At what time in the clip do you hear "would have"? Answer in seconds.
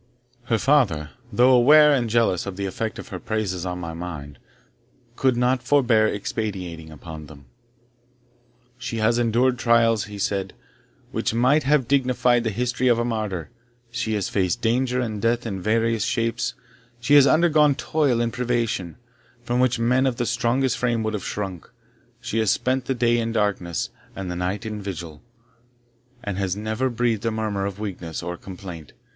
21.03-21.23